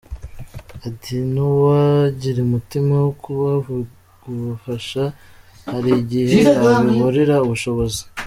[0.87, 5.03] Ati “N’uwagira umutima wo kubagufasha
[5.71, 6.35] hari igihe
[6.65, 8.01] yabiburira ubushobozi.